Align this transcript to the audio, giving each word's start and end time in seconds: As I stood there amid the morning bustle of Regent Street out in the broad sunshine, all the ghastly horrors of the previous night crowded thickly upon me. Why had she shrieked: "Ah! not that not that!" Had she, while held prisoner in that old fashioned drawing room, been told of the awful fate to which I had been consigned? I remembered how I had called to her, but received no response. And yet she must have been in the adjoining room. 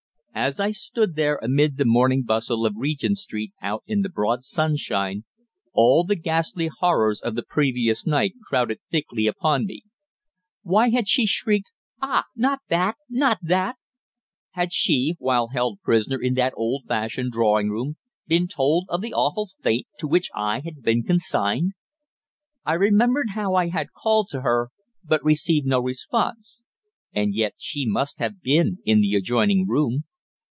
As 0.33 0.61
I 0.61 0.71
stood 0.71 1.15
there 1.15 1.37
amid 1.43 1.75
the 1.75 1.83
morning 1.85 2.23
bustle 2.23 2.65
of 2.65 2.75
Regent 2.77 3.17
Street 3.17 3.51
out 3.61 3.83
in 3.85 4.01
the 4.01 4.07
broad 4.09 4.43
sunshine, 4.43 5.25
all 5.73 6.03
the 6.05 6.15
ghastly 6.15 6.69
horrors 6.79 7.19
of 7.19 7.35
the 7.35 7.43
previous 7.43 8.05
night 8.07 8.35
crowded 8.45 8.79
thickly 8.89 9.27
upon 9.27 9.65
me. 9.65 9.83
Why 10.63 10.89
had 10.89 11.09
she 11.09 11.25
shrieked: 11.25 11.73
"Ah! 12.01 12.27
not 12.33 12.61
that 12.69 12.95
not 13.09 13.39
that!" 13.43 13.75
Had 14.51 14.71
she, 14.71 15.15
while 15.19 15.49
held 15.49 15.81
prisoner 15.81 16.19
in 16.19 16.35
that 16.35 16.53
old 16.55 16.85
fashioned 16.87 17.33
drawing 17.33 17.69
room, 17.69 17.97
been 18.25 18.47
told 18.47 18.85
of 18.87 19.01
the 19.01 19.13
awful 19.13 19.49
fate 19.61 19.85
to 19.99 20.07
which 20.07 20.29
I 20.33 20.61
had 20.61 20.81
been 20.81 21.03
consigned? 21.03 21.73
I 22.65 22.75
remembered 22.75 23.31
how 23.35 23.53
I 23.55 23.67
had 23.67 23.91
called 23.91 24.29
to 24.29 24.41
her, 24.41 24.69
but 25.03 25.23
received 25.25 25.67
no 25.67 25.81
response. 25.81 26.63
And 27.13 27.35
yet 27.35 27.55
she 27.57 27.85
must 27.85 28.19
have 28.19 28.41
been 28.41 28.77
in 28.85 29.01
the 29.01 29.13
adjoining 29.15 29.67
room. 29.67 30.05